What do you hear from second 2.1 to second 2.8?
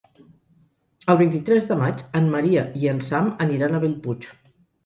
en Maria